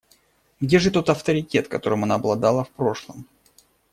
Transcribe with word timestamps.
Где 0.59 0.79
же 0.79 0.89
тот 0.89 1.11
авторитет, 1.11 1.67
которым 1.67 2.01
она 2.05 2.15
обладала 2.15 2.63
в 2.63 2.71
прошлом? 2.71 3.27